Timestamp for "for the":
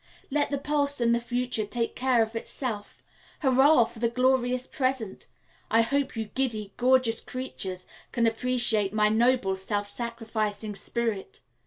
3.83-4.09